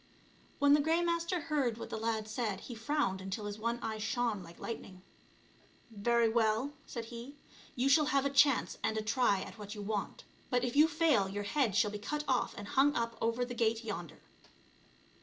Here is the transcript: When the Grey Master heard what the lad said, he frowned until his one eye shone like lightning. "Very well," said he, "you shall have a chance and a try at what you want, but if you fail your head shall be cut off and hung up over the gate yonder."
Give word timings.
When 0.57 0.73
the 0.73 0.81
Grey 0.81 1.03
Master 1.03 1.39
heard 1.41 1.77
what 1.77 1.91
the 1.91 1.99
lad 1.99 2.27
said, 2.27 2.61
he 2.61 2.73
frowned 2.73 3.21
until 3.21 3.45
his 3.45 3.59
one 3.59 3.77
eye 3.83 3.99
shone 3.99 4.41
like 4.41 4.57
lightning. 4.59 5.03
"Very 5.91 6.27
well," 6.27 6.73
said 6.87 7.05
he, 7.05 7.35
"you 7.75 7.87
shall 7.87 8.05
have 8.05 8.25
a 8.25 8.31
chance 8.31 8.79
and 8.83 8.97
a 8.97 9.03
try 9.03 9.41
at 9.41 9.59
what 9.59 9.75
you 9.75 9.83
want, 9.83 10.23
but 10.49 10.63
if 10.63 10.75
you 10.75 10.87
fail 10.87 11.29
your 11.29 11.43
head 11.43 11.75
shall 11.75 11.91
be 11.91 11.99
cut 11.99 12.23
off 12.27 12.55
and 12.57 12.69
hung 12.69 12.95
up 12.95 13.15
over 13.21 13.45
the 13.45 13.53
gate 13.53 13.83
yonder." 13.83 14.21